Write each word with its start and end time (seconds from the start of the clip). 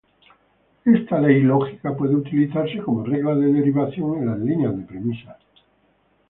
Esta 0.83 1.19
ley 1.21 1.41
lógica 1.43 1.95
puede 1.95 2.15
utilizarse 2.15 2.79
como 2.79 3.03
regla 3.05 3.35
de 3.35 3.53
derivación 3.53 4.17
en 4.17 4.25
la 4.25 4.35
línea 4.35 4.69
de 4.69 4.83
premisas. 4.83 5.37